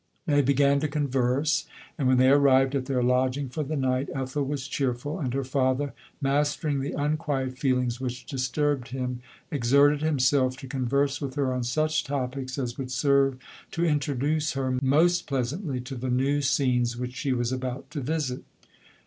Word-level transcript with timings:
They 0.25 0.41
began 0.41 0.79
to 0.79 0.87
converse, 0.87 1.67
and 1.95 2.07
when 2.07 2.17
they 2.17 2.29
arrived 2.31 2.73
at 2.73 2.87
their 2.87 3.03
lodging 3.03 3.49
for 3.49 3.61
the 3.63 3.75
night, 3.75 4.09
Ethel 4.15 4.43
was 4.43 4.67
cheer 4.67 4.95
ful, 4.95 5.19
and 5.19 5.31
her 5.35 5.43
father, 5.43 5.93
mastering 6.19 6.79
the 6.79 6.93
unquiet 6.93 7.59
feel 7.59 7.77
ings 7.77 8.01
which 8.01 8.25
disturbed 8.25 8.87
him, 8.87 9.19
exerted 9.51 10.01
himself 10.01 10.57
to 10.57 10.67
converse 10.67 11.21
with 11.21 11.35
her 11.35 11.53
on 11.53 11.63
such 11.63 12.03
topics 12.03 12.57
as 12.57 12.79
would 12.79 12.89
serve 12.89 13.37
to 13.73 13.85
introduce 13.85 14.53
her 14.53 14.75
most 14.81 15.27
pleasantly 15.27 15.79
to 15.81 15.93
the 15.93 16.09
new 16.09 16.41
scenes 16.41 16.97
which 16.97 17.13
she 17.13 17.31
was 17.31 17.51
about 17.51 17.91
to 17.91 18.01
visit. 18.01 18.41